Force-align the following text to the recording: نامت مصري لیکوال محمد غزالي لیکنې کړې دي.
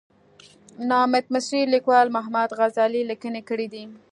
نامت 0.89 1.25
مصري 1.33 1.61
لیکوال 1.73 2.07
محمد 2.15 2.49
غزالي 2.59 3.01
لیکنې 3.11 3.41
کړې 3.49 3.67
دي. 3.73 3.83